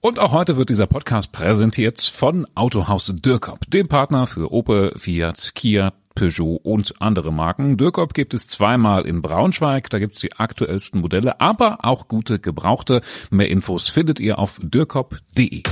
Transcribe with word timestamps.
Und 0.00 0.18
auch 0.18 0.32
heute 0.32 0.56
wird 0.56 0.68
dieser 0.68 0.86
Podcast 0.86 1.32
präsentiert 1.32 2.00
von 2.00 2.46
Autohaus 2.54 3.06
Dürkop, 3.06 3.60
dem 3.68 3.88
Partner 3.88 4.26
für 4.26 4.52
Opel, 4.52 4.92
Fiat, 4.96 5.52
Kia, 5.54 5.92
Peugeot 6.14 6.60
und 6.62 6.94
andere 7.00 7.32
Marken. 7.32 7.76
Dürkop 7.76 8.14
gibt 8.14 8.34
es 8.34 8.46
zweimal 8.46 9.06
in 9.06 9.22
Braunschweig, 9.22 9.90
da 9.90 9.98
gibt's 9.98 10.20
die 10.20 10.32
aktuellsten 10.34 11.00
Modelle, 11.00 11.40
aber 11.40 11.84
auch 11.84 12.08
gute 12.08 12.38
Gebrauchte. 12.38 13.00
Mehr 13.30 13.50
Infos 13.50 13.88
findet 13.88 14.20
ihr 14.20 14.38
auf 14.38 14.58
dürkop.de. 14.62 15.62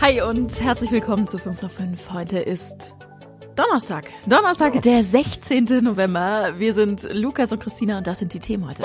Hi 0.00 0.20
und 0.22 0.60
herzlich 0.60 0.90
willkommen 0.90 1.28
zu 1.28 1.38
5 1.38 1.62
nach 1.62 1.70
5. 1.70 2.10
Heute 2.10 2.38
ist 2.38 2.94
Donnerstag. 3.54 4.06
Donnerstag, 4.26 4.80
der 4.82 5.04
16. 5.04 5.66
November. 5.82 6.54
Wir 6.58 6.74
sind 6.74 7.06
Lukas 7.12 7.52
und 7.52 7.62
Christina 7.62 7.98
und 7.98 8.06
das 8.06 8.18
sind 8.18 8.32
die 8.32 8.40
Themen 8.40 8.66
heute. 8.66 8.82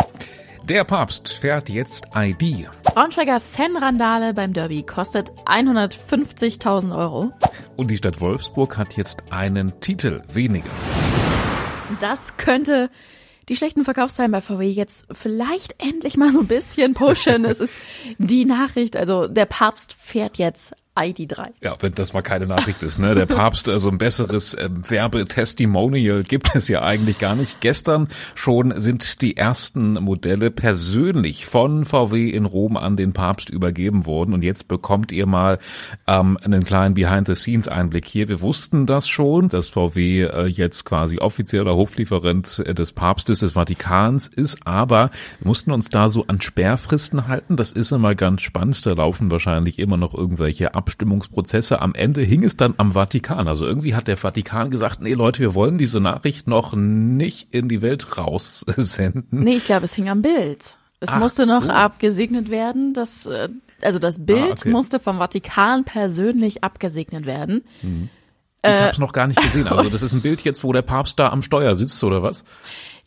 Der 0.69 0.83
Papst 0.83 1.29
fährt 1.29 1.69
jetzt 1.69 2.07
ID. 2.13 2.67
Braunschweiger 2.83 3.39
Fanrandale 3.39 4.33
beim 4.33 4.51
Derby 4.51 4.83
kostet 4.83 5.31
150.000 5.45 6.93
Euro. 6.93 7.31
Und 7.77 7.89
die 7.89 7.95
Stadt 7.95 8.19
Wolfsburg 8.19 8.75
hat 8.75 8.97
jetzt 8.97 9.23
einen 9.31 9.79
Titel 9.79 10.21
weniger. 10.27 10.69
Das 12.01 12.35
könnte 12.35 12.89
die 13.47 13.55
schlechten 13.55 13.85
Verkaufszahlen 13.85 14.33
bei 14.33 14.41
VW 14.41 14.69
jetzt 14.69 15.05
vielleicht 15.13 15.81
endlich 15.81 16.17
mal 16.17 16.33
so 16.33 16.41
ein 16.41 16.47
bisschen 16.47 16.93
pushen. 16.95 17.45
es 17.45 17.61
ist 17.61 17.79
die 18.17 18.43
Nachricht, 18.43 18.97
also 18.97 19.29
der 19.29 19.45
Papst 19.45 19.93
fährt 19.93 20.37
jetzt 20.37 20.75
ID3. 20.97 21.49
Ja, 21.61 21.75
wenn 21.79 21.93
das 21.93 22.13
mal 22.13 22.21
keine 22.21 22.47
Nachricht 22.47 22.81
ist, 22.81 22.97
ne? 22.97 23.13
Der 23.13 23.27
Papst, 23.27 23.69
also 23.69 23.89
ein 23.89 23.97
besseres 23.97 24.53
äh, 24.55 24.69
Werbetestimonial 24.71 26.23
gibt 26.23 26.55
es 26.55 26.67
ja 26.67 26.81
eigentlich 26.81 27.19
gar 27.19 27.35
nicht. 27.35 27.61
Gestern 27.61 28.07
schon 28.35 28.79
sind 28.79 29.21
die 29.21 29.37
ersten 29.37 29.93
Modelle 29.93 30.49
persönlich 30.49 31.45
von 31.45 31.85
VW 31.85 32.29
in 32.29 32.45
Rom 32.45 32.77
an 32.77 32.95
den 32.95 33.13
Papst 33.13 33.49
übergeben 33.49 34.05
worden 34.05 34.33
und 34.33 34.41
jetzt 34.43 34.67
bekommt 34.67 35.11
ihr 35.11 35.27
mal 35.27 35.59
ähm, 36.07 36.37
einen 36.41 36.63
kleinen 36.63 36.95
Behind-the-Scenes-Einblick 36.95 38.05
hier. 38.05 38.27
Wir 38.27 38.41
wussten 38.41 38.85
das 38.85 39.07
schon, 39.07 39.49
dass 39.49 39.69
VW 39.69 40.23
äh, 40.23 40.45
jetzt 40.45 40.83
quasi 40.85 41.19
offizieller 41.19 41.75
Hoflieferant 41.75 42.63
äh, 42.65 42.73
des 42.73 42.93
Papstes 42.93 43.39
des 43.39 43.51
Vatikans 43.53 44.27
ist, 44.27 44.65
aber 44.65 45.11
wir 45.39 45.47
mussten 45.47 45.71
uns 45.71 45.89
da 45.89 46.09
so 46.09 46.25
an 46.27 46.41
Sperrfristen 46.41 47.27
halten. 47.27 47.55
Das 47.55 47.71
ist 47.71 47.91
immer 47.91 48.15
ganz 48.15 48.41
spannend. 48.41 48.85
Da 48.85 48.93
laufen 48.93 49.31
wahrscheinlich 49.31 49.79
immer 49.79 49.97
noch 49.97 50.13
irgendwelche 50.13 50.73
Ab 50.73 50.86
Abstimmungsprozesse. 50.87 51.81
Am 51.81 51.93
Ende 51.93 52.21
hing 52.21 52.43
es 52.43 52.57
dann 52.57 52.73
am 52.77 52.93
Vatikan. 52.93 53.47
Also 53.47 53.65
irgendwie 53.65 53.93
hat 53.93 54.07
der 54.07 54.17
Vatikan 54.17 54.71
gesagt, 54.71 55.01
nee 55.01 55.13
Leute, 55.13 55.39
wir 55.39 55.53
wollen 55.53 55.77
diese 55.77 55.99
Nachricht 55.99 56.47
noch 56.47 56.73
nicht 56.73 57.49
in 57.53 57.67
die 57.67 57.81
Welt 57.81 58.17
raussenden. 58.17 59.27
Nee, 59.31 59.57
ich 59.57 59.65
glaube, 59.65 59.85
es 59.85 59.93
hing 59.93 60.09
am 60.09 60.21
Bild. 60.21 60.77
Es 60.99 61.09
Ach 61.09 61.19
musste 61.19 61.45
noch 61.45 61.63
so. 61.63 61.69
abgesegnet 61.69 62.49
werden. 62.49 62.93
Das, 62.93 63.25
äh, 63.25 63.49
also 63.81 63.99
das 63.99 64.25
Bild 64.25 64.41
ah, 64.41 64.51
okay. 64.51 64.69
musste 64.69 64.99
vom 64.99 65.17
Vatikan 65.17 65.83
persönlich 65.83 66.63
abgesegnet 66.63 67.25
werden. 67.25 67.63
Mhm. 67.81 68.09
Ich 68.63 68.69
äh, 68.69 68.79
habe 68.79 68.91
es 68.91 68.97
noch 68.97 69.13
gar 69.13 69.27
nicht 69.27 69.41
gesehen. 69.41 69.67
Also 69.67 69.89
das 69.91 70.01
ist 70.01 70.13
ein 70.13 70.21
Bild 70.21 70.43
jetzt, 70.43 70.63
wo 70.63 70.73
der 70.73 70.81
Papst 70.81 71.19
da 71.19 71.29
am 71.29 71.43
Steuer 71.43 71.75
sitzt 71.75 72.03
oder 72.03 72.23
was? 72.23 72.43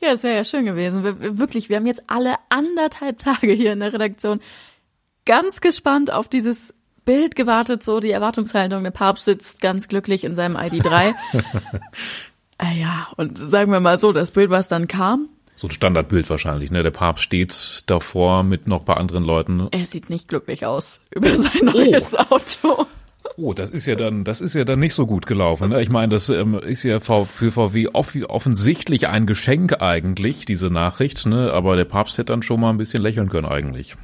Ja, 0.01 0.13
das 0.13 0.23
wäre 0.23 0.37
ja 0.37 0.45
schön 0.45 0.65
gewesen. 0.65 1.03
Wir, 1.03 1.39
wirklich, 1.39 1.69
wir 1.69 1.77
haben 1.77 1.87
jetzt 1.87 2.03
alle 2.07 2.35
anderthalb 2.49 3.19
Tage 3.19 3.53
hier 3.53 3.73
in 3.73 3.81
der 3.81 3.93
Redaktion 3.93 4.41
ganz 5.27 5.61
gespannt 5.61 6.13
auf 6.13 6.29
dieses 6.29 6.75
Bild 7.11 7.35
gewartet, 7.35 7.83
so 7.83 7.99
die 7.99 8.13
Erwartungshaltung. 8.13 8.85
Der 8.85 8.93
Papst 8.93 9.25
sitzt 9.25 9.61
ganz 9.61 9.89
glücklich 9.89 10.23
in 10.23 10.37
seinem 10.37 10.57
ID3. 10.57 11.13
äh, 12.59 12.79
ja, 12.81 13.09
und 13.17 13.37
sagen 13.37 13.73
wir 13.73 13.81
mal 13.81 13.99
so, 13.99 14.13
das 14.13 14.31
Bild, 14.31 14.49
was 14.51 14.69
dann 14.69 14.87
kam. 14.87 15.29
So 15.57 15.67
ein 15.67 15.73
Standardbild 15.73 16.31
wahrscheinlich, 16.31 16.71
ne? 16.71 16.85
Der 16.85 16.93
Papst 16.93 17.25
steht 17.25 17.83
davor 17.87 18.45
mit 18.45 18.69
noch 18.69 18.83
ein 18.83 18.85
paar 18.85 18.99
anderen 18.99 19.25
Leuten. 19.25 19.67
Er 19.73 19.87
sieht 19.87 20.09
nicht 20.09 20.29
glücklich 20.29 20.67
aus 20.67 21.01
über 21.13 21.35
sein 21.35 21.65
neues 21.65 22.15
oh. 22.15 22.35
Auto. 22.37 22.87
Oh, 23.37 23.55
das 23.55 23.73
ist 23.73 23.87
ja 23.87 23.97
dann, 23.97 24.23
das 24.23 24.41
ist 24.41 24.55
ja 24.55 24.63
dann 24.63 24.79
nicht 24.79 24.95
so 24.95 25.05
gut 25.05 25.27
gelaufen. 25.27 25.71
Ne? 25.71 25.83
Ich 25.83 25.91
meine, 25.91 26.11
das 26.13 26.29
ähm, 26.29 26.55
ist 26.61 26.85
ja 26.85 27.01
für 27.01 27.51
VW 27.51 27.89
off 27.93 28.17
offensichtlich 28.29 29.09
ein 29.09 29.27
Geschenk 29.27 29.83
eigentlich, 29.83 30.45
diese 30.45 30.69
Nachricht, 30.69 31.27
ne? 31.27 31.53
Aber 31.53 31.75
der 31.75 31.87
Papst 31.87 32.19
hätte 32.19 32.33
dann 32.33 32.45
schon 32.45 32.61
mal 32.61 32.71
ein 32.71 32.77
bisschen 32.77 33.03
lächeln 33.03 33.29
können 33.29 33.47
eigentlich. 33.47 33.97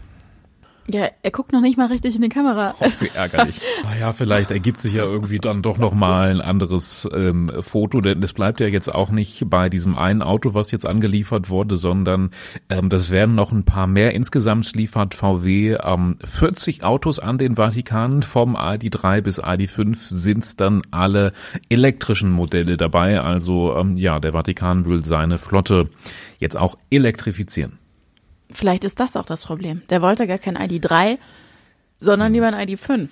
Ja, 0.89 1.09
er 1.23 1.31
guckt 1.33 1.53
noch 1.53 1.61
nicht 1.61 1.77
mal 1.77 1.87
richtig 1.87 2.15
in 2.15 2.23
die 2.23 2.29
Kamera. 2.29 2.75
Oh, 2.79 2.89
wie 3.01 3.09
ärgerlich. 3.09 3.61
naja, 3.85 4.13
vielleicht 4.13 4.53
ergibt 4.53 4.81
sich 4.81 4.95
ja 4.95 5.05
irgendwie 5.05 5.39
dann 5.39 5.61
doch 5.63 5.79
noch 5.79 5.95
mal 5.95 6.31
ein 6.31 6.41
anderes 6.41 7.09
ähm, 7.13 7.51
Foto, 7.61 8.01
denn 8.01 8.23
es 8.23 8.33
bleibt 8.33 8.61
ja 8.61 8.69
jetzt 8.69 8.95
auch 8.95 9.11
nicht 9.11 9.51
bei 9.51 9.69
diesem 9.69 9.99
einen 9.99 10.23
Auto, 10.23 10.55
was 10.55 10.71
jetzt 10.71 10.87
angeliefert 10.87 11.51
wurde, 11.51 11.77
sondern 11.77 12.31
ähm, 12.71 12.89
das 12.89 13.11
werden 13.11 13.35
noch 13.35 13.51
ein 13.51 13.65
paar 13.65 13.89
mehr. 13.89 14.15
Insgesamt 14.15 14.75
liefert 14.77 15.15
VW 15.15 15.77
ähm, 15.83 16.19
40 16.23 16.85
Autos 16.85 17.19
an 17.19 17.39
den 17.39 17.57
Vatikan. 17.57 18.23
Vom 18.23 18.57
ID3 18.57 19.23
bis 19.23 19.43
ID5 19.43 19.97
sind 20.05 20.61
dann 20.61 20.83
alle 20.93 21.33
elektrischen 21.69 22.31
Modelle 22.31 22.77
dabei. 22.77 23.21
Also 23.21 23.77
ähm, 23.77 23.97
ja, 23.97 24.21
der 24.21 24.33
Vatikan 24.33 24.85
will 24.85 25.05
seine 25.05 25.39
Flotte 25.39 25.89
jetzt 26.39 26.57
auch 26.57 26.79
elektrifizieren. 26.91 27.79
Vielleicht 28.51 28.85
ist 28.85 29.01
das 29.01 29.17
auch 29.17 29.25
das 29.25 29.45
Problem. 29.45 29.83
Der 29.91 30.03
wollte 30.03 30.27
gar 30.27 30.39
kein 30.39 30.57
ID3, 30.57 31.19
sondern 31.99 32.33
lieber 32.33 32.47
ein 32.47 32.69
ID5. 32.69 33.09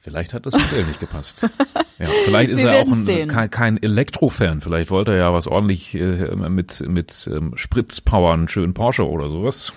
Vielleicht 0.00 0.32
hat 0.34 0.46
das 0.46 0.54
Modell 0.54 0.84
nicht 0.84 1.00
gepasst. 1.00 1.48
Ja, 2.00 2.06
vielleicht 2.24 2.50
ist 2.50 2.62
er 2.62 2.82
auch 2.82 2.86
ein, 2.86 3.26
kein, 3.26 3.50
kein 3.50 3.82
Elektrofan. 3.82 4.60
Vielleicht 4.60 4.92
wollte 4.92 5.10
er 5.10 5.16
ja 5.16 5.34
was 5.34 5.48
ordentlich 5.48 5.96
äh, 5.96 6.32
mit, 6.36 6.88
mit 6.88 7.28
ähm, 7.28 7.54
Spritzpower, 7.56 8.34
einen 8.34 8.46
schönen 8.46 8.72
Porsche 8.72 9.08
oder 9.08 9.28
sowas. 9.28 9.72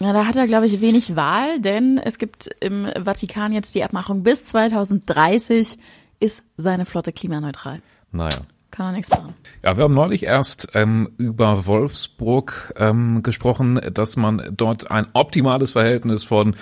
Ja, 0.00 0.14
da 0.14 0.24
hat 0.24 0.36
er, 0.36 0.46
glaube 0.46 0.64
ich, 0.64 0.80
wenig 0.80 1.16
Wahl, 1.16 1.60
denn 1.60 1.98
es 1.98 2.16
gibt 2.16 2.48
im 2.60 2.88
Vatikan 3.04 3.52
jetzt 3.52 3.74
die 3.74 3.84
Abmachung, 3.84 4.22
bis 4.22 4.46
2030 4.46 5.76
ist 6.18 6.42
seine 6.56 6.86
Flotte 6.86 7.12
klimaneutral. 7.12 7.82
Naja 8.10 8.38
kann 8.76 8.86
er 8.86 8.92
nichts 8.92 9.10
machen. 9.10 9.34
Ja, 9.62 9.76
wir 9.76 9.84
haben 9.84 9.94
neulich 9.94 10.24
erst 10.24 10.68
ähm, 10.74 11.10
über 11.16 11.66
Wolfsburg 11.66 12.74
ähm, 12.76 13.22
gesprochen, 13.22 13.80
dass 13.92 14.16
man 14.16 14.52
dort 14.52 14.90
ein 14.90 15.06
optimales 15.14 15.72
Verhältnis 15.72 16.24
von 16.24 16.54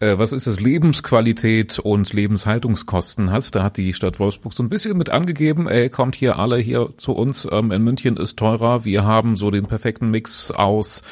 äh, 0.00 0.18
was 0.18 0.32
ist 0.32 0.46
das, 0.46 0.60
Lebensqualität 0.60 1.78
und 1.78 2.12
Lebenshaltungskosten 2.12 3.30
hast. 3.30 3.54
Da 3.54 3.62
hat 3.62 3.76
die 3.76 3.92
Stadt 3.92 4.18
Wolfsburg 4.18 4.52
so 4.52 4.62
ein 4.62 4.68
bisschen 4.68 4.98
mit 4.98 5.10
angegeben, 5.10 5.68
ey, 5.68 5.88
kommt 5.88 6.14
hier 6.14 6.38
alle 6.38 6.58
hier 6.58 6.90
zu 6.96 7.12
uns, 7.12 7.48
ähm, 7.50 7.72
in 7.72 7.82
München 7.82 8.16
ist 8.16 8.38
teurer, 8.38 8.84
wir 8.84 9.04
haben 9.04 9.36
so 9.36 9.50
den 9.50 9.66
perfekten 9.66 10.10
Mix 10.10 10.50
aus 10.50 11.02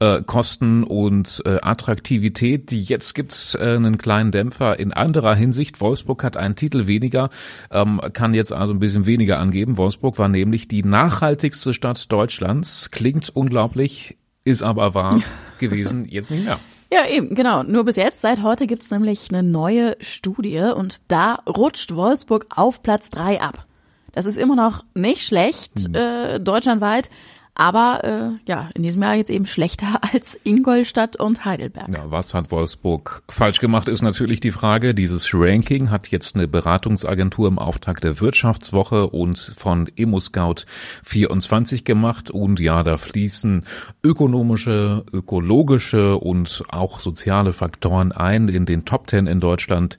äh, 0.00 0.22
Kosten 0.22 0.84
und 0.84 1.42
äh, 1.46 1.58
Attraktivität. 1.62 2.70
Die 2.70 2.82
jetzt 2.82 3.14
gibt's 3.14 3.54
äh, 3.54 3.76
einen 3.76 3.98
kleinen 3.98 4.32
Dämpfer 4.32 4.78
in 4.78 4.92
anderer 4.92 5.34
Hinsicht. 5.34 5.80
Wolfsburg 5.80 6.22
hat 6.22 6.36
einen 6.36 6.56
Titel 6.56 6.86
weniger, 6.86 7.30
ähm, 7.70 8.00
kann 8.12 8.34
jetzt 8.34 8.52
also 8.52 8.74
ein 8.74 8.80
bisschen 8.80 9.06
weniger 9.06 9.38
angeben. 9.38 9.76
Wolfsburg 9.76 10.18
war 10.18 10.28
nämlich 10.28 10.68
die 10.68 10.82
nachhaltigste 10.84 11.72
Stadt 11.72 12.12
Deutschlands. 12.12 12.90
Klingt 12.90 13.30
unglaublich, 13.30 14.16
ist 14.44 14.62
aber 14.62 14.94
wahr 14.94 15.22
gewesen, 15.58 16.04
jetzt 16.06 16.30
nicht 16.30 16.44
mehr. 16.44 16.58
Ja, 16.92 17.06
eben, 17.06 17.34
genau. 17.34 17.62
Nur 17.62 17.84
bis 17.84 17.96
jetzt. 17.96 18.20
Seit 18.20 18.42
heute 18.42 18.66
gibt's 18.66 18.90
nämlich 18.90 19.30
eine 19.30 19.42
neue 19.42 19.96
Studie 20.00 20.72
und 20.74 20.98
da 21.08 21.40
rutscht 21.48 21.94
Wolfsburg 21.94 22.46
auf 22.54 22.82
Platz 22.82 23.10
drei 23.10 23.40
ab. 23.40 23.66
Das 24.12 24.24
ist 24.24 24.38
immer 24.38 24.56
noch 24.56 24.84
nicht 24.94 25.26
schlecht, 25.26 25.88
mhm. 25.88 25.94
äh, 25.94 26.40
deutschlandweit, 26.40 27.10
aber 27.56 28.04
äh, 28.04 28.50
ja, 28.50 28.68
in 28.74 28.82
diesem 28.82 29.02
Jahr 29.02 29.14
jetzt 29.14 29.30
eben 29.30 29.46
schlechter 29.46 30.00
als 30.12 30.38
Ingolstadt 30.44 31.16
und 31.16 31.44
Heidelberg. 31.44 31.88
Ja, 31.88 32.10
was 32.10 32.34
hat 32.34 32.50
Wolfsburg 32.50 33.22
falsch 33.28 33.60
gemacht, 33.60 33.88
ist 33.88 34.02
natürlich 34.02 34.40
die 34.40 34.50
Frage. 34.50 34.94
Dieses 34.94 35.30
Ranking 35.32 35.90
hat 35.90 36.08
jetzt 36.08 36.36
eine 36.36 36.46
Beratungsagentur 36.46 37.48
im 37.48 37.58
Auftrag 37.58 38.00
der 38.02 38.20
Wirtschaftswoche 38.20 39.08
und 39.08 39.54
von 39.56 39.88
EmoScout 39.96 40.66
24 41.02 41.84
gemacht. 41.84 42.30
Und 42.30 42.60
ja, 42.60 42.82
da 42.82 42.98
fließen 42.98 43.64
ökonomische, 44.04 45.04
ökologische 45.12 46.18
und 46.18 46.62
auch 46.68 47.00
soziale 47.00 47.54
Faktoren 47.54 48.12
ein. 48.12 48.48
In 48.48 48.66
den 48.66 48.84
Top 48.84 49.06
Ten 49.06 49.26
in 49.26 49.40
Deutschland 49.40 49.96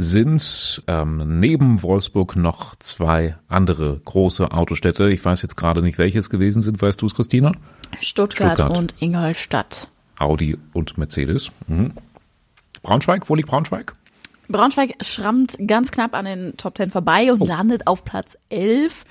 sind 0.00 0.82
ähm, 0.86 1.40
neben 1.40 1.82
Wolfsburg 1.82 2.34
noch 2.36 2.74
zwei 2.76 3.36
andere 3.48 4.00
große 4.04 4.50
Autostädte. 4.50 5.10
Ich 5.10 5.22
weiß 5.24 5.42
jetzt 5.42 5.56
gerade 5.56 5.82
nicht, 5.82 5.98
welche 5.98 6.18
es 6.18 6.30
gewesen 6.30 6.62
sind. 6.62 6.80
Weißt 6.80 7.02
du 7.02 7.06
es, 7.06 7.14
Christina? 7.14 7.52
Stuttgart, 8.00 8.58
Stuttgart. 8.58 8.78
und 8.78 8.94
Ingolstadt. 8.98 9.88
Audi 10.18 10.56
und 10.72 10.96
Mercedes. 10.96 11.50
Mhm. 11.66 11.92
Braunschweig, 12.82 13.28
wo 13.28 13.34
liegt 13.34 13.48
Braunschweig? 13.48 13.94
Braunschweig 14.48 14.94
schrammt 15.02 15.58
ganz 15.66 15.90
knapp 15.90 16.14
an 16.14 16.24
den 16.24 16.56
Top 16.56 16.74
Ten 16.74 16.90
vorbei 16.90 17.32
und 17.32 17.42
oh. 17.42 17.46
landet 17.46 17.86
auf 17.86 18.04
Platz 18.04 18.38
11. 18.48 19.04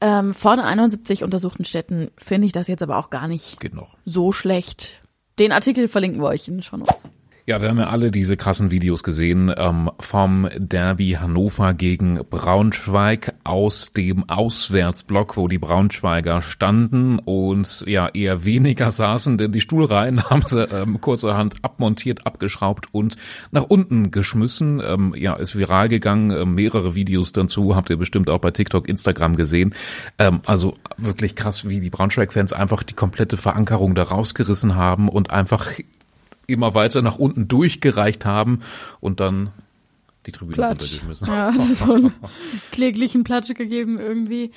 Ähm, 0.00 0.34
von 0.34 0.58
71 0.58 1.22
untersuchten 1.22 1.64
Städten 1.64 2.10
finde 2.16 2.46
ich 2.46 2.52
das 2.52 2.66
jetzt 2.66 2.82
aber 2.82 2.98
auch 2.98 3.10
gar 3.10 3.28
nicht 3.28 3.56
so 4.04 4.32
schlecht. 4.32 5.00
Den 5.38 5.52
Artikel 5.52 5.86
verlinken 5.86 6.20
wir 6.20 6.26
euch 6.26 6.48
in 6.48 6.54
den 6.54 6.62
Shownotes. 6.62 7.10
Ja, 7.46 7.60
wir 7.60 7.68
haben 7.68 7.78
ja 7.78 7.90
alle 7.90 8.10
diese 8.10 8.38
krassen 8.38 8.70
Videos 8.70 9.02
gesehen 9.02 9.52
ähm, 9.54 9.90
vom 10.00 10.48
Derby 10.56 11.18
Hannover 11.20 11.74
gegen 11.74 12.20
Braunschweig 12.30 13.34
aus 13.44 13.92
dem 13.92 14.26
Auswärtsblock, 14.30 15.36
wo 15.36 15.46
die 15.46 15.58
Braunschweiger 15.58 16.40
standen 16.40 17.18
und 17.18 17.84
ja 17.86 18.08
eher 18.08 18.46
weniger 18.46 18.90
saßen, 18.90 19.36
denn 19.36 19.52
die 19.52 19.60
Stuhlreihen 19.60 20.24
haben 20.30 20.44
sie 20.46 20.64
ähm, 20.64 21.02
kurzerhand 21.02 21.56
abmontiert, 21.60 22.26
abgeschraubt 22.26 22.86
und 22.92 23.16
nach 23.50 23.64
unten 23.64 24.10
geschmissen. 24.10 24.80
Ähm, 24.82 25.14
ja, 25.14 25.34
ist 25.34 25.54
viral 25.54 25.90
gegangen, 25.90 26.30
äh, 26.30 26.46
mehrere 26.46 26.94
Videos 26.94 27.32
dazu 27.32 27.76
habt 27.76 27.90
ihr 27.90 27.98
bestimmt 27.98 28.30
auch 28.30 28.38
bei 28.38 28.52
TikTok, 28.52 28.88
Instagram 28.88 29.36
gesehen. 29.36 29.74
Ähm, 30.18 30.40
also 30.46 30.78
wirklich 30.96 31.36
krass, 31.36 31.68
wie 31.68 31.80
die 31.80 31.90
Braunschweig-Fans 31.90 32.54
einfach 32.54 32.82
die 32.82 32.94
komplette 32.94 33.36
Verankerung 33.36 33.94
da 33.94 34.04
rausgerissen 34.04 34.76
haben 34.76 35.10
und 35.10 35.30
einfach 35.30 35.72
immer 36.46 36.74
weiter 36.74 37.02
nach 37.02 37.18
unten 37.18 37.48
durchgereicht 37.48 38.24
haben 38.24 38.60
und 39.00 39.20
dann 39.20 39.50
die 40.26 40.32
Tribüne 40.32 40.54
Platsch. 40.54 40.80
runtergeschmissen. 40.80 41.26
Ja, 41.28 41.52
so 41.58 41.92
einen 41.92 42.12
kläglichen 42.72 43.24
Platsch 43.24 43.52
gegeben 43.54 43.98
irgendwie. 43.98 44.52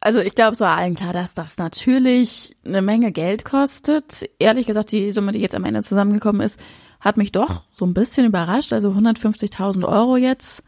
Also 0.00 0.20
ich 0.20 0.34
glaube, 0.34 0.52
es 0.52 0.60
war 0.60 0.76
allen 0.76 0.94
klar, 0.94 1.12
dass 1.12 1.34
das 1.34 1.58
natürlich 1.58 2.56
eine 2.64 2.82
Menge 2.82 3.12
Geld 3.12 3.44
kostet. 3.44 4.28
Ehrlich 4.38 4.66
gesagt, 4.66 4.92
die 4.92 5.10
Summe, 5.10 5.32
die 5.32 5.40
jetzt 5.40 5.54
am 5.54 5.64
Ende 5.64 5.82
zusammengekommen 5.82 6.40
ist, 6.40 6.58
hat 7.00 7.16
mich 7.16 7.32
doch 7.32 7.64
so 7.72 7.84
ein 7.84 7.94
bisschen 7.94 8.26
überrascht. 8.26 8.72
Also 8.72 8.90
150.000 8.90 9.84
Euro 9.86 10.16
jetzt. 10.16 10.62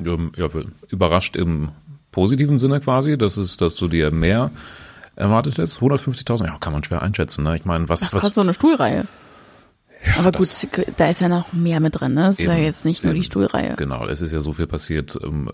Ja, 0.00 0.16
überrascht 0.88 1.36
im 1.36 1.70
positiven 2.10 2.58
Sinne 2.58 2.80
quasi, 2.80 3.16
das 3.16 3.36
ist, 3.36 3.60
dass 3.60 3.76
du 3.76 3.88
dir 3.88 4.10
mehr 4.10 4.50
erwartet 5.16 5.58
hättest. 5.58 5.80
150.000, 5.80 6.46
ja, 6.46 6.58
kann 6.58 6.72
man 6.72 6.82
schwer 6.84 7.02
einschätzen. 7.02 7.44
Ne? 7.44 7.56
Ich 7.56 7.64
meine, 7.64 7.88
was, 7.88 8.02
Was 8.02 8.06
was, 8.06 8.22
kostet 8.22 8.34
so 8.34 8.40
eine 8.40 8.54
Stuhlreihe? 8.54 9.06
Aber 10.18 10.32
gut, 10.32 10.48
da 10.96 11.08
ist 11.08 11.20
ja 11.20 11.28
noch 11.28 11.52
mehr 11.52 11.80
mit 11.80 12.00
drin, 12.00 12.14
ne? 12.14 12.22
Das 12.22 12.38
ist 12.38 12.44
ja 12.44 12.54
Eben, 12.54 12.64
jetzt 12.64 12.84
nicht 12.84 13.02
nur 13.04 13.12
eben. 13.12 13.20
die 13.20 13.26
Stuhlreihe. 13.26 13.74
Genau, 13.76 14.06
es 14.06 14.20
ist 14.20 14.32
ja 14.32 14.40
so 14.40 14.52
viel 14.52 14.66
passiert. 14.66 15.18
Ähm, 15.22 15.50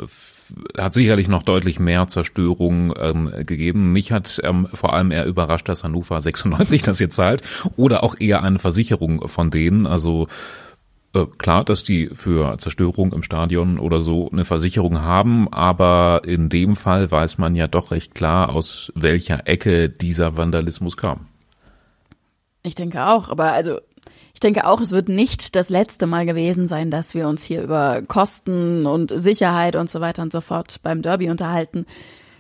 hat 0.77 0.95
sicherlich 0.95 1.29
noch 1.29 1.43
deutlich 1.43 1.79
mehr 1.79 2.09
Zerstörung 2.09 2.93
ähm, 2.99 3.33
gegeben. 3.47 3.93
Mich 3.93 4.13
hat 4.13 4.41
ähm, 4.43 4.69
vor 4.73 4.93
allem 4.93 5.11
eher 5.13 5.27
überrascht, 5.27 5.69
dass 5.69 5.85
Hannover 5.85 6.21
96 6.21 6.83
das 6.83 6.99
jetzt 6.99 7.15
zahlt 7.15 7.43
oder 7.77 8.03
auch 8.03 8.17
eher 8.19 8.43
eine 8.43 8.59
Versicherung 8.59 9.29
von 9.29 9.51
denen. 9.51 9.87
Also 9.87 10.29
äh, 11.15 11.27
klar, 11.39 11.65
dass 11.65 11.83
die 11.83 12.09
für 12.13 12.57
Zerstörung 12.59 13.13
im 13.13 13.23
Stadion 13.23 13.79
oder 13.79 14.01
so 14.01 14.31
eine 14.31 14.45
Versicherung 14.45 15.01
haben, 15.01 15.53
aber 15.53 16.23
in 16.25 16.49
dem 16.49 16.77
Fall 16.77 17.11
weiß 17.11 17.39
man 17.39 17.57
ja 17.57 17.67
doch 17.67 17.91
recht 17.91 18.15
klar, 18.15 18.51
aus 18.51 18.93
welcher 18.95 19.49
Ecke 19.49 19.89
dieser 19.89 20.37
Vandalismus 20.37 20.97
kam. 20.97 21.27
Ich 22.63 22.75
denke 22.75 23.07
auch, 23.07 23.31
aber 23.31 23.53
also 23.53 23.79
ich 24.41 24.43
denke 24.43 24.67
auch, 24.67 24.81
es 24.81 24.91
wird 24.91 25.11
nicht 25.11 25.55
das 25.55 25.69
letzte 25.69 26.07
Mal 26.07 26.25
gewesen 26.25 26.67
sein, 26.67 26.91
dass 26.91 27.15
wir 27.15 27.29
uns 27.29 27.45
hier 27.45 27.61
über 27.61 28.01
Kosten 28.01 28.87
und 28.87 29.13
Sicherheit 29.15 29.77
und 29.77 29.91
so 29.91 30.01
weiter 30.01 30.23
und 30.23 30.33
so 30.33 30.41
fort 30.41 30.81
beim 30.83 31.03
Derby 31.03 31.29
unterhalten. 31.29 31.85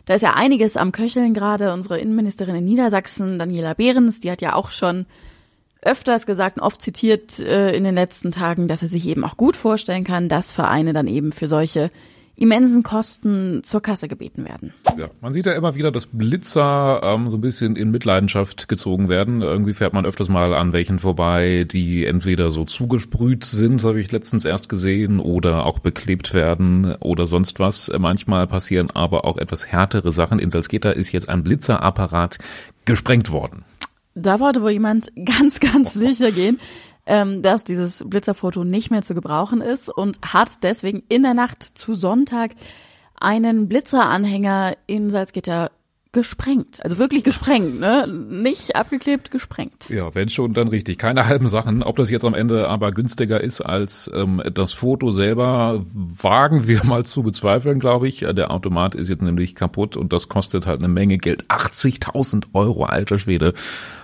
Da 0.06 0.14
ist 0.14 0.22
ja 0.22 0.32
einiges 0.32 0.78
am 0.78 0.92
Köcheln 0.92 1.34
gerade. 1.34 1.74
Unsere 1.74 1.98
Innenministerin 1.98 2.56
in 2.56 2.64
Niedersachsen, 2.64 3.38
Daniela 3.38 3.74
Behrens, 3.74 4.18
die 4.18 4.30
hat 4.30 4.40
ja 4.40 4.54
auch 4.54 4.70
schon 4.70 5.04
öfters 5.82 6.24
gesagt 6.24 6.56
und 6.56 6.62
oft 6.62 6.80
zitiert 6.80 7.38
äh, 7.38 7.76
in 7.76 7.84
den 7.84 7.96
letzten 7.96 8.32
Tagen, 8.32 8.66
dass 8.66 8.80
sie 8.80 8.86
sich 8.86 9.06
eben 9.06 9.22
auch 9.22 9.36
gut 9.36 9.54
vorstellen 9.54 10.04
kann, 10.04 10.30
dass 10.30 10.52
Vereine 10.52 10.94
dann 10.94 11.06
eben 11.06 11.32
für 11.32 11.48
solche 11.48 11.90
immensen 12.40 12.82
Kosten 12.82 13.62
zur 13.62 13.82
Kasse 13.82 14.08
gebeten 14.08 14.44
werden. 14.44 14.72
Ja, 14.98 15.08
man 15.20 15.34
sieht 15.34 15.44
ja 15.44 15.52
immer 15.52 15.74
wieder, 15.74 15.92
dass 15.92 16.06
Blitzer 16.06 17.00
ähm, 17.04 17.28
so 17.28 17.36
ein 17.36 17.42
bisschen 17.42 17.76
in 17.76 17.90
Mitleidenschaft 17.90 18.66
gezogen 18.66 19.10
werden. 19.10 19.42
Irgendwie 19.42 19.74
fährt 19.74 19.92
man 19.92 20.06
öfters 20.06 20.30
mal 20.30 20.54
an 20.54 20.72
welchen 20.72 20.98
vorbei, 20.98 21.66
die 21.70 22.06
entweder 22.06 22.50
so 22.50 22.64
zugesprüht 22.64 23.44
sind, 23.44 23.84
habe 23.84 24.00
ich 24.00 24.10
letztens 24.10 24.46
erst 24.46 24.70
gesehen, 24.70 25.20
oder 25.20 25.66
auch 25.66 25.80
beklebt 25.80 26.32
werden 26.32 26.94
oder 26.96 27.26
sonst 27.26 27.60
was. 27.60 27.92
Manchmal 27.98 28.46
passieren 28.46 28.90
aber 28.90 29.26
auch 29.26 29.36
etwas 29.36 29.66
härtere 29.66 30.10
Sachen. 30.10 30.38
In 30.38 30.48
Salzgitter 30.48 30.96
ist 30.96 31.12
jetzt 31.12 31.28
ein 31.28 31.44
Blitzerapparat 31.44 32.38
gesprengt 32.86 33.30
worden. 33.30 33.64
Da 34.14 34.40
wollte 34.40 34.62
wohl 34.62 34.70
jemand 34.70 35.12
ganz, 35.24 35.60
ganz 35.60 35.92
sicher 35.92 36.32
gehen, 36.32 36.58
ähm, 37.06 37.42
dass 37.42 37.64
dieses 37.64 38.04
Blitzerfoto 38.06 38.64
nicht 38.64 38.90
mehr 38.90 39.02
zu 39.02 39.14
gebrauchen 39.14 39.60
ist 39.60 39.88
und 39.88 40.18
hat 40.22 40.62
deswegen 40.62 41.02
in 41.08 41.22
der 41.22 41.34
Nacht 41.34 41.62
zu 41.62 41.94
Sonntag 41.94 42.52
einen 43.20 43.68
Blitzeranhänger 43.68 44.76
in 44.86 45.10
Salzgitter 45.10 45.70
gesprengt. 46.12 46.82
Also 46.82 46.98
wirklich 46.98 47.22
gesprengt, 47.22 47.78
ne? 47.78 48.06
Nicht 48.08 48.74
abgeklebt, 48.74 49.30
gesprengt. 49.30 49.88
Ja, 49.90 50.12
wenn 50.14 50.28
schon, 50.28 50.54
dann 50.54 50.66
richtig. 50.66 50.98
Keine 50.98 51.28
halben 51.28 51.48
Sachen. 51.48 51.84
Ob 51.84 51.96
das 51.96 52.10
jetzt 52.10 52.24
am 52.24 52.34
Ende 52.34 52.68
aber 52.68 52.90
günstiger 52.90 53.40
ist 53.40 53.60
als 53.60 54.10
ähm, 54.12 54.42
das 54.52 54.72
Foto 54.72 55.12
selber, 55.12 55.84
wagen 55.94 56.66
wir 56.66 56.84
mal 56.84 57.04
zu 57.04 57.22
bezweifeln, 57.22 57.78
glaube 57.78 58.08
ich. 58.08 58.20
Der 58.20 58.50
Automat 58.50 58.96
ist 58.96 59.08
jetzt 59.08 59.22
nämlich 59.22 59.54
kaputt 59.54 59.96
und 59.96 60.12
das 60.12 60.28
kostet 60.28 60.66
halt 60.66 60.80
eine 60.80 60.88
Menge 60.88 61.18
Geld. 61.18 61.44
80.000 61.44 62.46
Euro, 62.54 62.84
alter 62.84 63.18
Schwede. 63.18 63.54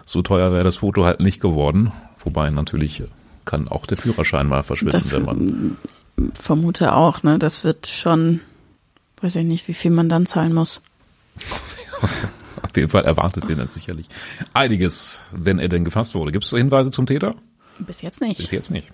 So 0.05 0.23
teuer 0.23 0.53
wäre 0.53 0.65
das 0.65 0.77
Foto 0.77 1.05
halt 1.05 1.19
nicht 1.19 1.41
geworden. 1.41 1.93
Wobei 2.27 2.51
natürlich 2.51 3.05
kann 3.45 3.69
auch 3.69 3.87
der 3.87 3.97
Führerschein 3.97 4.49
mal 4.49 4.65
verschwinden, 4.65 4.93
Das 4.93 5.13
wenn 5.15 5.23
man. 5.25 5.77
vermute 6.35 6.93
auch, 6.93 7.23
ne? 7.23 7.39
Das 7.39 7.63
wird 7.63 7.87
schon, 7.87 8.41
weiß 9.21 9.37
ich 9.37 9.45
nicht, 9.45 9.69
wie 9.69 9.75
viel 9.75 9.93
man 9.93 10.09
dann 10.09 10.27
zahlen 10.27 10.53
muss. 10.53 10.83
Auf 12.63 12.77
jeden 12.77 12.89
Fall 12.89 13.05
erwartet 13.05 13.49
den 13.49 13.59
dann 13.59 13.69
sicherlich 13.69 14.09
einiges, 14.53 15.21
wenn 15.31 15.59
er 15.61 15.69
denn 15.69 15.85
gefasst 15.85 16.15
wurde. 16.17 16.33
Gibt 16.33 16.45
es 16.45 16.51
Hinweise 16.51 16.91
zum 16.91 17.07
Täter? 17.07 17.37
Bis 17.79 18.03
jetzt 18.03 18.21
nicht. 18.21 18.39
Bis 18.39 18.51
jetzt 18.51 18.71
nicht. 18.71 18.91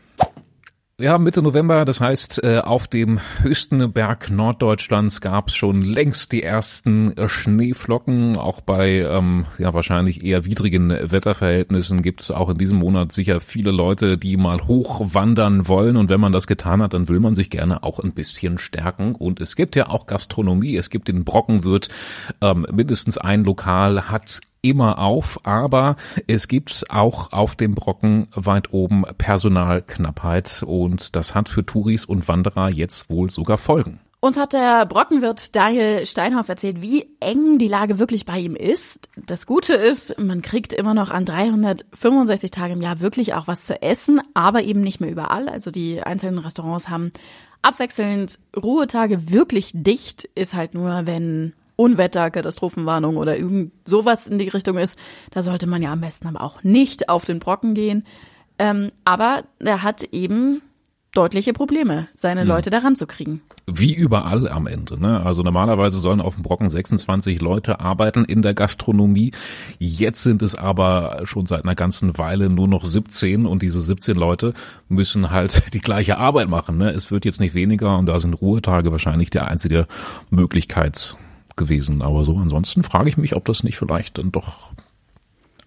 Haben 1.00 1.24
Mitte 1.24 1.42
November, 1.42 1.84
das 1.84 2.00
heißt, 2.00 2.44
äh, 2.44 2.58
auf 2.58 2.86
dem 2.86 3.18
höchsten 3.40 3.92
Berg 3.92 4.30
Norddeutschlands 4.30 5.20
gab 5.20 5.48
es 5.48 5.56
schon 5.56 5.80
längst 5.80 6.32
die 6.32 6.42
ersten 6.42 7.16
äh, 7.16 7.28
Schneeflocken. 7.28 8.36
Auch 8.36 8.60
bei 8.60 9.00
ähm, 9.00 9.46
ja 9.58 9.72
wahrscheinlich 9.74 10.22
eher 10.22 10.44
widrigen 10.44 10.90
Wetterverhältnissen 10.90 12.02
gibt 12.02 12.20
es 12.20 12.30
auch 12.30 12.50
in 12.50 12.58
diesem 12.58 12.78
Monat 12.78 13.10
sicher 13.10 13.40
viele 13.40 13.72
Leute, 13.72 14.16
die 14.16 14.36
mal 14.36 14.60
hochwandern 14.66 15.66
wollen. 15.66 15.96
Und 15.96 16.10
wenn 16.10 16.20
man 16.20 16.32
das 16.32 16.46
getan 16.46 16.82
hat, 16.82 16.92
dann 16.92 17.08
will 17.08 17.20
man 17.20 17.34
sich 17.34 17.50
gerne 17.50 17.82
auch 17.82 17.98
ein 17.98 18.12
bisschen 18.12 18.58
stärken. 18.58 19.14
Und 19.14 19.40
es 19.40 19.56
gibt 19.56 19.74
ja 19.74 19.88
auch 19.88 20.06
Gastronomie. 20.06 20.76
Es 20.76 20.90
gibt 20.90 21.08
den 21.08 21.24
Brockenwirt. 21.24 21.88
Ähm, 22.42 22.66
mindestens 22.70 23.18
ein 23.18 23.44
Lokal 23.44 24.10
hat 24.10 24.40
immer 24.62 24.98
auf, 24.98 25.40
aber 25.42 25.96
es 26.26 26.48
gibt 26.48 26.84
auch 26.88 27.32
auf 27.32 27.56
dem 27.56 27.74
Brocken 27.74 28.28
weit 28.34 28.72
oben 28.72 29.04
Personalknappheit 29.18 30.62
und 30.66 31.14
das 31.16 31.34
hat 31.34 31.48
für 31.48 31.66
Touris 31.66 32.04
und 32.04 32.28
Wanderer 32.28 32.70
jetzt 32.70 33.10
wohl 33.10 33.30
sogar 33.30 33.58
Folgen. 33.58 34.00
Uns 34.24 34.38
hat 34.38 34.52
der 34.52 34.86
Brockenwirt 34.86 35.56
Daniel 35.56 36.06
Steinhoff 36.06 36.48
erzählt, 36.48 36.80
wie 36.80 37.08
eng 37.18 37.58
die 37.58 37.66
Lage 37.66 37.98
wirklich 37.98 38.24
bei 38.24 38.38
ihm 38.38 38.54
ist. 38.54 39.08
Das 39.16 39.46
Gute 39.46 39.74
ist, 39.74 40.16
man 40.16 40.42
kriegt 40.42 40.72
immer 40.72 40.94
noch 40.94 41.10
an 41.10 41.24
365 41.24 42.52
Tagen 42.52 42.74
im 42.74 42.82
Jahr 42.82 43.00
wirklich 43.00 43.34
auch 43.34 43.48
was 43.48 43.64
zu 43.64 43.82
essen, 43.82 44.20
aber 44.32 44.62
eben 44.62 44.80
nicht 44.80 45.00
mehr 45.00 45.10
überall. 45.10 45.48
Also 45.48 45.72
die 45.72 46.04
einzelnen 46.04 46.38
Restaurants 46.38 46.88
haben 46.88 47.10
abwechselnd 47.62 48.38
Ruhetage 48.56 49.32
wirklich 49.32 49.72
dicht, 49.74 50.28
ist 50.36 50.54
halt 50.54 50.74
nur, 50.74 51.04
wenn 51.04 51.52
Unwetter, 51.76 52.30
Katastrophenwarnung 52.30 53.16
oder 53.16 53.36
irgend 53.36 53.72
sowas 53.86 54.26
in 54.26 54.38
die 54.38 54.48
Richtung 54.48 54.78
ist. 54.78 54.98
Da 55.30 55.42
sollte 55.42 55.66
man 55.66 55.82
ja 55.82 55.92
am 55.92 56.00
besten 56.00 56.28
aber 56.28 56.42
auch 56.42 56.62
nicht 56.62 57.08
auf 57.08 57.24
den 57.24 57.38
Brocken 57.38 57.74
gehen. 57.74 58.04
Ähm, 58.58 58.90
aber 59.04 59.44
er 59.58 59.82
hat 59.82 60.04
eben 60.04 60.62
deutliche 61.12 61.52
Probleme, 61.52 62.08
seine 62.14 62.42
Leute 62.44 62.70
daran 62.70 62.96
zu 62.96 63.06
kriegen. 63.06 63.42
Wie 63.66 63.94
überall 63.94 64.48
am 64.48 64.66
Ende. 64.66 64.98
Ne? 64.98 65.24
Also 65.24 65.42
normalerweise 65.42 65.98
sollen 65.98 66.20
auf 66.20 66.34
dem 66.34 66.42
Brocken 66.42 66.68
26 66.68 67.40
Leute 67.40 67.80
arbeiten 67.80 68.24
in 68.24 68.42
der 68.42 68.54
Gastronomie. 68.54 69.32
Jetzt 69.78 70.22
sind 70.22 70.42
es 70.42 70.54
aber 70.54 71.20
schon 71.24 71.46
seit 71.46 71.64
einer 71.64 71.74
ganzen 71.74 72.16
Weile 72.18 72.48
nur 72.48 72.66
noch 72.66 72.84
17 72.84 73.46
und 73.46 73.62
diese 73.62 73.80
17 73.80 74.16
Leute 74.16 74.54
müssen 74.88 75.30
halt 75.30 75.64
die 75.74 75.80
gleiche 75.80 76.16
Arbeit 76.16 76.48
machen. 76.48 76.78
Ne? 76.78 76.90
Es 76.90 77.10
wird 77.10 77.24
jetzt 77.24 77.40
nicht 77.40 77.54
weniger 77.54 77.98
und 77.98 78.06
da 78.06 78.18
sind 78.18 78.34
Ruhetage 78.34 78.90
wahrscheinlich 78.90 79.30
die 79.30 79.40
einzige 79.40 79.86
Möglichkeit 80.30 81.16
gewesen. 81.56 82.02
Aber 82.02 82.24
so 82.24 82.36
ansonsten 82.36 82.82
frage 82.82 83.08
ich 83.08 83.16
mich, 83.16 83.34
ob 83.36 83.44
das 83.44 83.62
nicht 83.64 83.78
vielleicht 83.78 84.18
dann 84.18 84.32
doch 84.32 84.70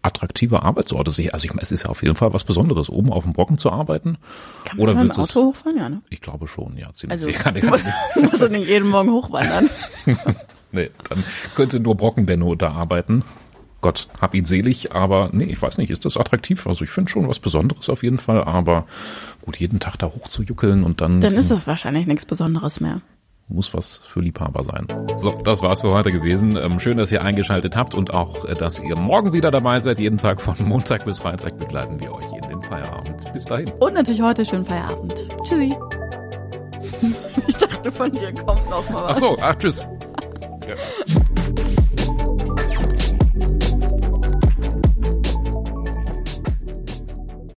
attraktive 0.01 0.61
Arbeitsorte 0.61 1.09
sind. 1.09 1.33
Also 1.33 1.45
ich 1.45 1.51
meine, 1.51 1.63
es 1.63 1.71
ist 1.71 1.83
ja 1.83 1.89
auf 1.89 2.03
jeden 2.03 2.15
Fall 2.15 2.31
was 2.33 2.43
Besonderes, 2.43 2.89
oben 2.89 3.11
auf 3.11 3.23
dem 3.23 3.33
Brocken 3.33 3.57
zu 3.57 3.71
arbeiten. 3.71 4.17
Kann 4.63 4.77
man 4.77 4.83
Oder 4.83 5.03
mit 5.03 5.15
dem? 5.15 5.19
Auto 5.21 5.45
hochfahren? 5.45 5.77
Ja, 5.77 5.89
ne? 5.89 6.01
Ich 6.09 6.21
glaube 6.21 6.47
schon, 6.47 6.77
ja, 6.77 6.91
ziemlich 6.93 7.19
Also 7.19 7.25
sicher. 7.25 7.51
Kann- 8.13 8.23
musst 8.23 8.41
du 8.41 8.49
nicht 8.49 8.67
jeden 8.69 8.89
Morgen 8.89 9.11
hochwandern. 9.11 9.69
Nee, 10.71 10.89
dann 11.07 11.23
könnte 11.55 11.79
nur 11.79 11.95
Brockenbenno 11.95 12.53
da 12.55 12.71
arbeiten. 12.71 13.23
Gott, 13.79 14.09
hab 14.19 14.35
ihn 14.35 14.43
selig, 14.43 14.91
aber 14.93 15.29
nee, 15.31 15.45
ich 15.45 15.61
weiß 15.61 15.77
nicht, 15.77 15.89
ist 15.89 16.03
das 16.03 16.17
attraktiv? 16.17 16.67
Also 16.67 16.83
ich 16.83 16.89
finde 16.91 17.09
schon 17.09 17.29
was 17.29 17.39
Besonderes 17.39 17.87
auf 17.89 18.03
jeden 18.03 18.17
Fall, 18.17 18.43
aber 18.43 18.85
gut, 19.41 19.55
jeden 19.57 19.79
Tag 19.79 19.95
da 19.97 20.07
hoch 20.07 20.27
zu 20.27 20.43
juckeln 20.43 20.83
und 20.83 20.99
dann, 20.99 21.21
Dann 21.21 21.35
ist 21.35 21.49
das 21.49 21.65
wahrscheinlich 21.65 22.07
nichts 22.07 22.25
Besonderes 22.25 22.81
mehr. 22.81 22.99
Muss 23.47 23.73
was 23.73 24.01
für 24.07 24.21
Liebhaber 24.21 24.63
sein. 24.63 24.87
So, 25.17 25.31
das 25.43 25.61
war's 25.61 25.81
für 25.81 25.91
heute 25.91 26.11
gewesen. 26.11 26.57
Ähm, 26.57 26.79
schön, 26.79 26.97
dass 26.97 27.11
ihr 27.11 27.21
eingeschaltet 27.21 27.75
habt 27.75 27.93
und 27.93 28.13
auch, 28.13 28.45
äh, 28.45 28.53
dass 28.55 28.79
ihr 28.79 28.97
morgen 28.97 29.33
wieder 29.33 29.51
dabei 29.51 29.79
seid. 29.79 29.99
Jeden 29.99 30.17
Tag 30.17 30.41
von 30.41 30.55
Montag 30.65 31.05
bis 31.05 31.19
Freitag 31.19 31.57
begleiten 31.57 31.99
wir 31.99 32.13
euch 32.13 32.25
in 32.33 32.49
den 32.49 32.63
Feierabend. 32.63 33.31
Bis 33.33 33.45
dahin. 33.45 33.69
Und 33.79 33.93
natürlich 33.93 34.21
heute 34.21 34.45
schönen 34.45 34.65
Feierabend. 34.65 35.27
Tschüssi. 35.43 35.75
Ich 37.47 37.57
dachte, 37.57 37.91
von 37.91 38.11
dir 38.11 38.33
kommt 38.33 38.67
noch 38.69 38.89
mal 38.89 39.03
was. 39.03 39.17
Ach 39.17 39.21
so, 39.21 39.37
ach, 39.41 39.55
tschüss. 39.55 39.85
Ja. 40.67 40.75